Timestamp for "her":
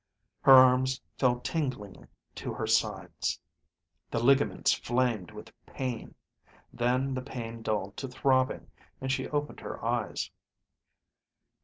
0.41-0.53, 2.55-2.65, 9.59-9.85